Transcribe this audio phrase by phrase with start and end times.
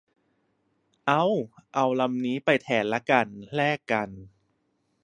[1.07, 1.25] เอ้า
[1.75, 4.09] เอาลำนี้ไปแทนละกัน แลกกัน